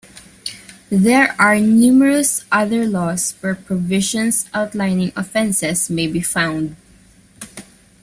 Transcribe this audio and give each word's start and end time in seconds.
There 0.89 1.35
are 1.37 1.59
numerous 1.59 2.43
other 2.51 2.87
laws 2.87 3.35
where 3.39 3.53
provisions 3.53 4.49
outlining 4.51 5.13
offences 5.15 5.91
may 5.91 6.07
be 6.07 6.21
found. 6.21 6.75